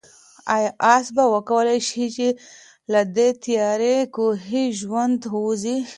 [0.55, 2.27] آیا آس به وکولای شي چې
[2.91, 5.77] له دې تیاره کوهي ژوندی ووځي؟